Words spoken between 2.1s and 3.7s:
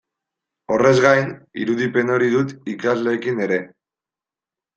hori dut ikasleekin ere.